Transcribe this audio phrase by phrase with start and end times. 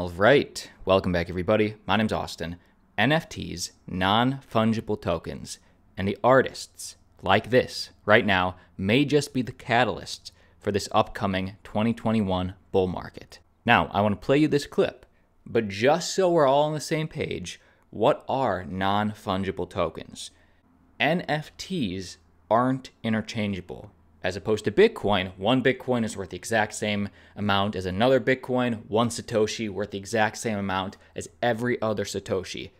[0.00, 1.74] All right, welcome back, everybody.
[1.86, 2.56] My name's Austin.
[2.96, 5.58] NFTs, non fungible tokens,
[5.94, 11.58] and the artists like this right now may just be the catalysts for this upcoming
[11.64, 13.40] 2021 bull market.
[13.66, 15.04] Now, I want to play you this clip,
[15.44, 17.60] but just so we're all on the same page,
[17.90, 20.30] what are non fungible tokens?
[20.98, 22.16] NFTs
[22.50, 23.90] aren't interchangeable.
[24.22, 28.86] As opposed to Bitcoin, one Bitcoin is worth the exact same amount as another Bitcoin,
[28.86, 32.70] one Satoshi worth the exact same amount as every other Satoshi.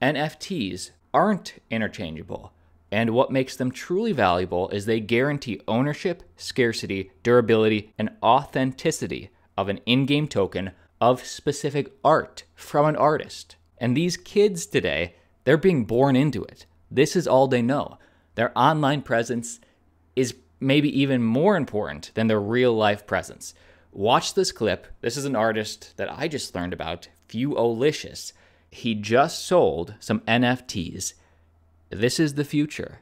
[0.00, 2.52] NFTs aren't interchangeable,
[2.90, 9.68] and what makes them truly valuable is they guarantee ownership, scarcity, durability, and authenticity of
[9.68, 13.56] an in game token of specific art from an artist.
[13.76, 16.64] And these kids today, they're being born into it.
[16.90, 17.98] This is all they know.
[18.36, 19.60] Their online presence
[20.16, 23.54] is maybe even more important than their real life presence.
[23.92, 24.86] Watch this clip.
[25.00, 28.32] This is an artist that I just learned about, Fewolicious.
[28.70, 31.14] He just sold some NFTs.
[31.90, 33.00] This is the future.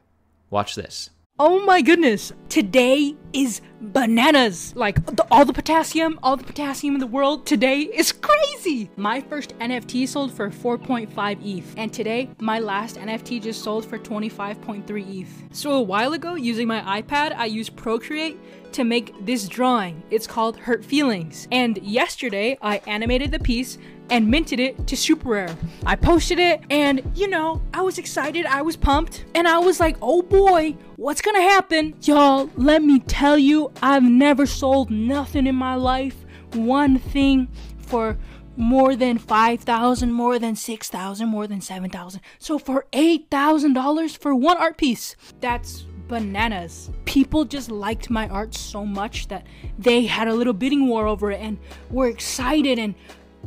[0.49, 1.09] Watch this.
[1.39, 2.33] Oh my goodness!
[2.49, 4.73] Today is bananas!
[4.75, 8.89] Like, the, all the potassium, all the potassium in the world today is crazy!
[8.95, 13.99] My first NFT sold for 4.5 ETH, and today, my last NFT just sold for
[13.99, 15.55] 25.3 ETH.
[15.55, 18.39] So a while ago, using my iPad, I used Procreate
[18.73, 20.03] to make this drawing.
[20.09, 21.47] It's called Hurt Feelings.
[21.51, 23.77] And yesterday, I animated the piece
[24.09, 25.55] and minted it to super rare.
[25.85, 29.79] I posted it and you know, I was excited, I was pumped, and I was
[29.79, 31.95] like, oh boy, what's gonna happen?
[32.03, 36.25] Y'all, let me tell you, I've never sold nothing in my life.
[36.53, 37.47] One thing
[37.77, 38.17] for
[38.55, 44.79] more than 5000 more than 6000 more than 7000 so for $8000 for one art
[44.79, 46.89] piece that's bananas.
[47.05, 49.45] People just liked my art so much that
[49.77, 51.57] they had a little bidding war over it and
[51.89, 52.95] were excited and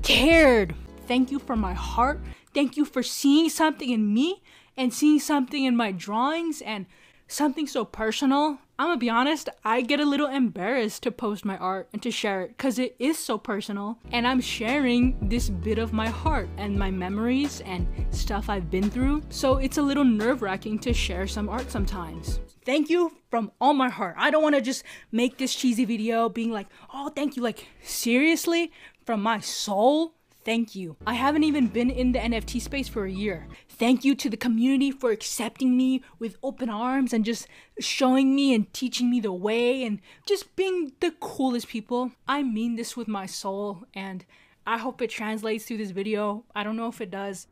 [0.03, 0.75] cared.
[1.07, 2.21] Thank you for my heart.
[2.55, 4.43] Thank you for seeing something in me
[4.77, 6.87] and seeing something in my drawings and
[7.31, 8.59] something so personal.
[8.79, 12.11] I'm gonna be honest, I get a little embarrassed to post my art and to
[12.11, 13.99] share it because it is so personal.
[14.11, 18.91] And I'm sharing this bit of my heart and my memories and stuff I've been
[18.91, 19.23] through.
[19.29, 22.41] So it's a little nerve wracking to share some art sometimes.
[22.65, 24.17] Thank you from all my heart.
[24.19, 24.83] I don't wanna just
[25.13, 27.43] make this cheesy video being like, oh, thank you.
[27.43, 28.73] Like, seriously,
[29.05, 30.15] from my soul,
[30.45, 30.97] thank you.
[31.07, 33.47] I haven't even been in the NFT space for a year.
[33.69, 37.47] Thank you to the community for accepting me with open arms and just
[37.79, 42.13] showing me and teaching me the way and just being the coolest people.
[42.27, 44.25] I mean this with my soul and
[44.67, 46.45] I hope it translates through this video.
[46.55, 47.47] I don't know if it does.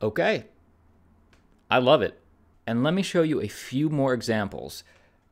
[0.00, 0.46] Okay.
[1.70, 2.18] I love it.
[2.66, 4.84] And let me show you a few more examples.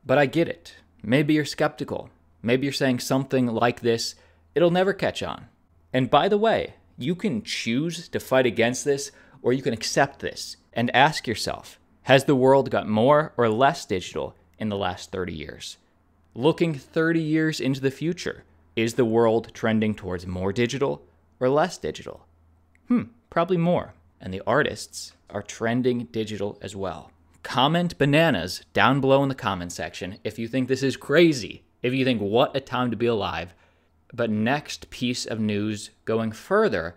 [0.05, 0.75] But I get it.
[1.03, 2.09] Maybe you're skeptical.
[2.41, 4.15] Maybe you're saying something like this,
[4.55, 5.47] it'll never catch on.
[5.93, 9.11] And by the way, you can choose to fight against this
[9.41, 13.85] or you can accept this and ask yourself Has the world got more or less
[13.85, 15.77] digital in the last 30 years?
[16.35, 18.43] Looking 30 years into the future,
[18.75, 21.01] is the world trending towards more digital
[21.39, 22.25] or less digital?
[22.87, 23.93] Hmm, probably more.
[24.21, 27.11] And the artists are trending digital as well.
[27.43, 31.93] Comment bananas down below in the comment section if you think this is crazy, if
[31.93, 33.53] you think what a time to be alive.
[34.13, 36.95] But next piece of news going further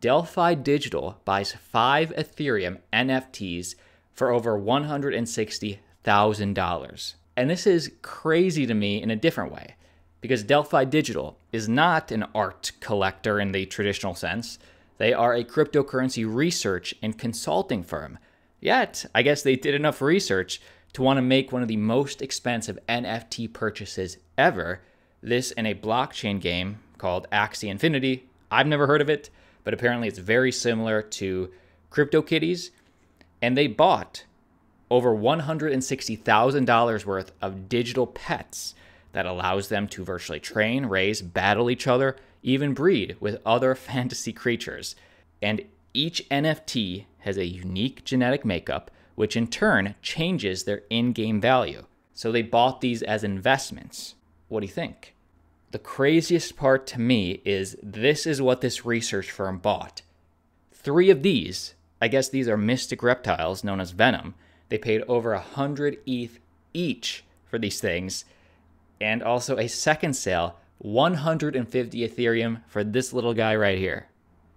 [0.00, 3.76] Delphi Digital buys five Ethereum NFTs
[4.12, 7.14] for over $160,000.
[7.36, 9.74] And this is crazy to me in a different way
[10.20, 14.58] because Delphi Digital is not an art collector in the traditional sense.
[14.96, 18.18] They are a cryptocurrency research and consulting firm.
[18.58, 20.62] Yet, I guess they did enough research
[20.94, 24.80] to want to make one of the most expensive NFT purchases ever.
[25.24, 28.28] This in a blockchain game called Axie Infinity.
[28.50, 29.30] I've never heard of it
[29.64, 31.50] but apparently it's very similar to
[31.90, 32.70] CryptoKitties.
[33.42, 34.24] And they bought
[34.90, 38.74] over $160,000 worth of digital pets
[39.12, 44.32] that allows them to virtually train, raise, battle each other, even breed with other fantasy
[44.32, 44.94] creatures.
[45.42, 51.40] And each NFT has a unique genetic makeup, which in turn changes their in game
[51.40, 51.84] value.
[52.12, 54.14] So they bought these as investments.
[54.48, 55.13] What do you think?
[55.74, 60.02] The craziest part to me is this is what this research firm bought.
[60.72, 64.36] Three of these, I guess these are mystic reptiles known as Venom,
[64.68, 66.38] they paid over a 100 ETH
[66.72, 68.24] each for these things.
[69.00, 74.06] And also a second sale, 150 Ethereum for this little guy right here.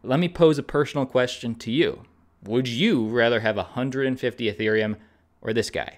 [0.03, 2.03] Let me pose a personal question to you.
[2.43, 4.97] Would you rather have 150 Ethereum
[5.41, 5.97] or this guy?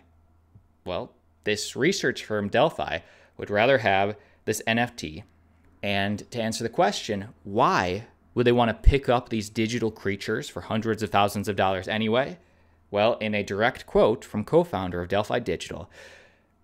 [0.85, 1.11] Well,
[1.43, 2.99] this research firm, Delphi,
[3.35, 4.15] would rather have
[4.49, 5.21] this NFT.
[5.83, 10.49] And to answer the question, why Would they want to pick up these digital creatures
[10.49, 12.37] for hundreds of thousands of dollars anyway?
[12.89, 15.89] Well, in a direct quote from co founder of Delphi Digital,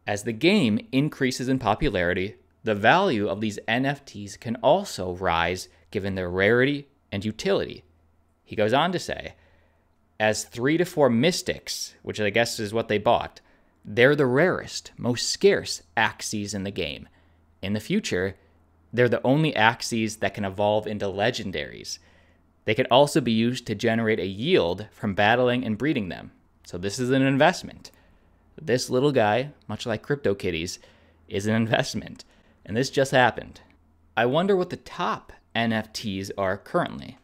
[0.08, 6.16] as the game increases in popularity, the value of these NFTs can also rise given
[6.16, 7.84] their rarity and utility.
[8.44, 9.36] He goes on to say,
[10.20, 13.42] as three to four mystics, which I guess is what they bought,
[13.84, 17.08] they're the rarest, most scarce Axies in the game.
[17.66, 18.36] In the future,
[18.94, 21.98] they're the only Axies that can evolve into legendaries.
[22.66, 26.32] They can also be used to generate a yield from battling and breeding them.
[26.64, 27.90] So this is an investment.
[28.62, 30.78] This little guy, much like CryptoKitties,
[31.28, 32.24] is an investment.
[32.64, 33.62] And this just happened.
[34.16, 37.18] I wonder what the top NFTs are currently.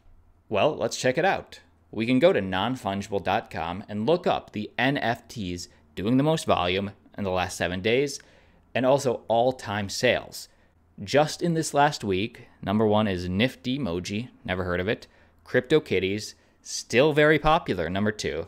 [0.48, 1.60] Well, let's check it out.
[1.92, 7.22] We can go to nonfungible.com and look up the NFTs doing the most volume in
[7.22, 8.18] the last seven days
[8.74, 10.48] and also all time sales.
[11.02, 15.06] Just in this last week, number one is Nifty Emoji, never heard of it.
[15.44, 18.46] CryptoKitties, still very popular, number two.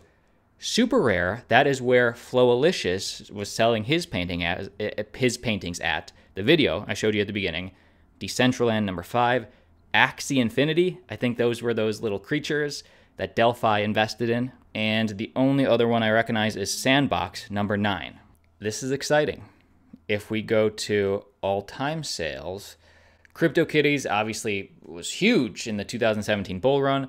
[0.58, 6.12] Super rare, that is where Flowalicious was selling his painting at, eh, his paintings at.
[6.34, 7.72] The video I showed you at the beginning.
[8.20, 9.46] Decentraland number five.
[9.92, 12.82] Axie Infinity, I think those were those little creatures
[13.16, 14.52] that Delphi invested in.
[14.74, 18.18] And the only other one I recognize is Sandbox number nine.
[18.58, 19.44] This is exciting.
[20.08, 22.76] If we go to all time sales,
[23.34, 27.08] CryptoKitties obviously was huge in the 2017 bull run.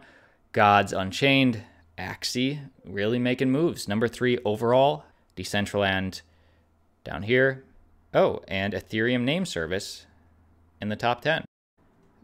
[0.54, 1.64] Gods Unchained,
[1.98, 3.88] Axie really making moves.
[3.88, 5.06] Number three overall,
[5.36, 6.22] Decentraland
[7.04, 7.64] down here.
[8.14, 10.06] Oh, and Ethereum name service
[10.82, 11.46] in the top 10.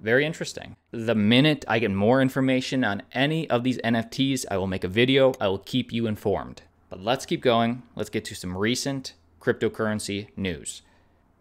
[0.01, 0.75] Very interesting.
[0.91, 4.87] The minute I get more information on any of these NFTs, I will make a
[4.87, 5.33] video.
[5.39, 6.63] I will keep you informed.
[6.89, 7.83] But let's keep going.
[7.95, 10.81] Let's get to some recent cryptocurrency news.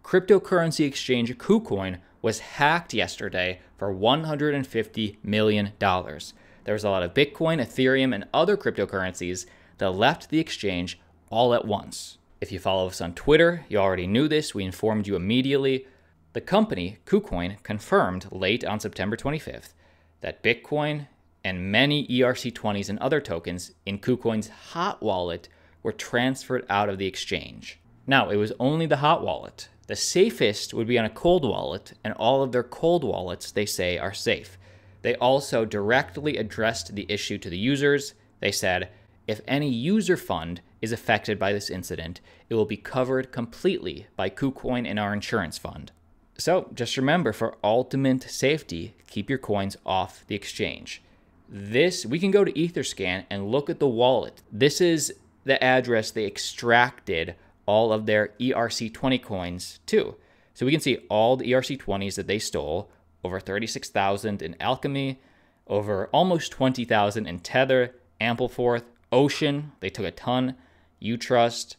[0.03, 5.73] Cryptocurrency exchange KuCoin was hacked yesterday for $150 million.
[5.79, 9.47] There was a lot of Bitcoin, Ethereum, and other cryptocurrencies
[9.79, 10.99] that left the exchange
[11.31, 12.19] all at once.
[12.41, 14.55] If you follow us on Twitter, you already knew this.
[14.55, 15.87] We informed you immediately.
[16.33, 19.75] The company, KuCoin, confirmed late on September 25th
[20.21, 21.07] that Bitcoin
[21.43, 25.49] and many ERC20s and other tokens in KuCoin's hot wallet
[25.83, 27.79] were transferred out of the exchange.
[28.07, 29.69] Now, it was only the hot wallet.
[29.87, 33.67] The safest would be on a cold wallet, and all of their cold wallets, they
[33.67, 34.57] say, are safe.
[35.03, 38.15] They also directly addressed the issue to the users.
[38.41, 38.91] They said,
[39.27, 44.31] if any user fund is affected by this incident, it will be covered completely by
[44.31, 45.93] KuCoin and our insurance fund.
[46.37, 51.03] So just remember for ultimate safety, keep your coins off the exchange.
[51.49, 54.41] This, we can go to Etherscan and look at the wallet.
[54.51, 55.15] This is
[55.45, 57.35] the address they extracted
[57.67, 60.17] all of their ERC20 coins too.
[60.55, 62.91] So we can see all the ERC20s that they stole,
[63.25, 65.21] over 36,000 in Alchemy,
[65.67, 70.57] over almost 20,000 in Tether, Ampleforth, Ocean, they took a ton,
[71.03, 71.77] Utrust,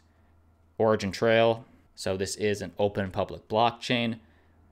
[0.78, 1.66] Origin Trail.
[1.95, 4.19] So this is an open public blockchain.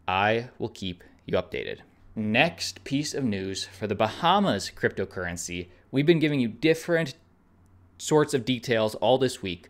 [0.07, 1.79] I will keep you updated.
[2.15, 5.67] Next piece of news for the Bahamas cryptocurrency.
[5.91, 7.15] We've been giving you different
[7.97, 9.69] sorts of details all this week,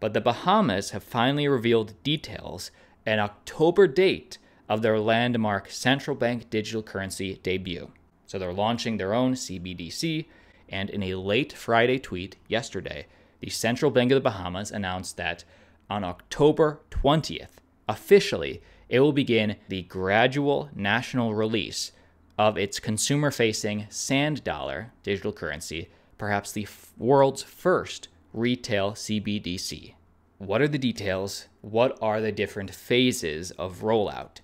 [0.00, 2.70] but the Bahamas have finally revealed details
[3.06, 7.90] an October date of their landmark central bank digital currency debut.
[8.26, 10.26] So they're launching their own CBDC,
[10.68, 13.06] and in a late Friday tweet yesterday,
[13.40, 15.44] the Central Bank of the Bahamas announced that
[15.88, 21.92] on October 20th, officially, it will begin the gradual national release
[22.36, 29.94] of its consumer facing Sand Dollar digital currency, perhaps the f- world's first retail CBDC.
[30.38, 31.48] What are the details?
[31.62, 34.40] What are the different phases of rollout?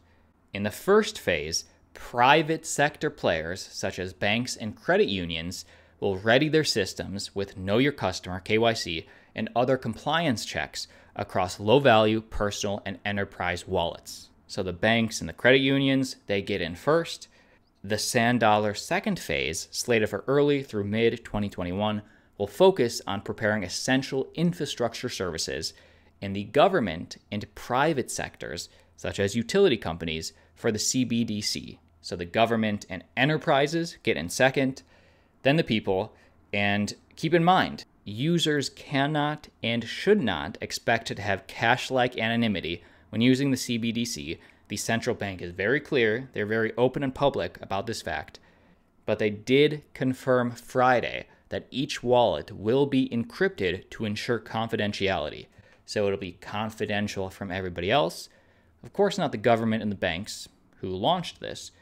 [0.52, 5.64] In the first phase, private sector players such as banks and credit unions
[6.00, 11.78] will ready their systems with Know Your Customer KYC and other compliance checks across low
[11.78, 14.30] value personal and enterprise wallets.
[14.46, 17.28] So the banks and the credit unions, they get in first.
[17.82, 22.02] The Sand Dollar second phase, slated for early through mid 2021,
[22.38, 25.72] will focus on preparing essential infrastructure services
[26.20, 31.78] in the government and private sectors, such as utility companies, for the CBDC.
[32.00, 34.82] So the government and enterprises get in second,
[35.42, 36.14] then the people.
[36.52, 42.82] And keep in mind, users cannot and should not expect to have cash like anonymity
[43.10, 44.38] when using the CBDC,
[44.68, 48.40] the central bank is very clear, they're very open and public about this fact,
[49.06, 55.46] but they did confirm Friday that each wallet will be encrypted to ensure confidentiality.
[55.86, 58.28] So it'll be confidential from everybody else.
[58.82, 60.48] Of course, not the government and the banks
[60.80, 61.72] who launched this,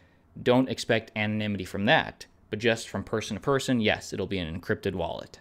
[0.41, 2.27] don't expect anonymity from that.
[2.51, 5.41] But just from person to person, yes, it'll be an encrypted wallet.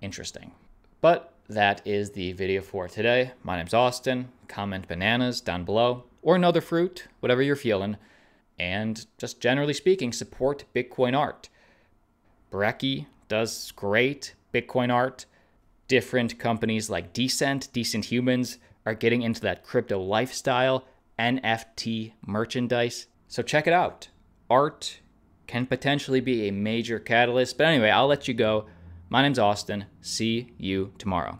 [0.00, 0.52] Interesting.
[1.00, 3.32] But that is the video for today.
[3.42, 4.28] My name's Austin.
[4.48, 7.96] Comment bananas down below, or another fruit, whatever you're feeling.
[8.58, 11.48] And just generally speaking, support Bitcoin art.
[12.50, 15.26] Brekkie does great Bitcoin art.
[15.86, 20.84] Different companies like Decent, Decent Humans are getting into that crypto lifestyle,
[21.18, 23.06] NFT merchandise.
[23.26, 24.08] So check it out.
[24.50, 25.00] Art
[25.46, 27.58] can potentially be a major catalyst.
[27.58, 28.66] But anyway, I'll let you go.
[29.08, 29.86] My name's Austin.
[30.00, 31.38] See you tomorrow.